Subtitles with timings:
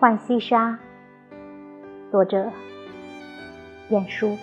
[0.00, 0.78] 浣溪沙，
[2.10, 2.50] 作者：
[3.90, 4.36] 晏殊。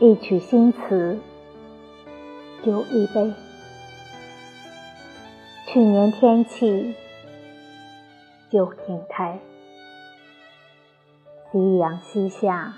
[0.00, 1.18] 一曲新词，
[2.64, 3.32] 酒一杯。
[5.68, 6.94] 去年天气，
[8.50, 9.38] 旧亭台，
[11.52, 12.74] 夕阳西下，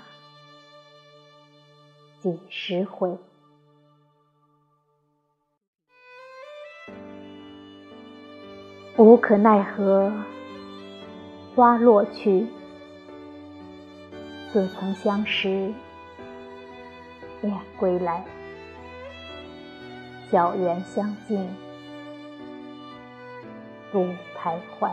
[2.21, 3.17] 几时回？
[8.97, 10.11] 无可奈何，
[11.55, 12.45] 花落去，
[14.51, 15.73] 似曾相识，
[17.41, 18.23] 燕归来，
[20.29, 21.47] 小园相近，
[23.91, 24.03] 独
[24.37, 24.91] 徘徊。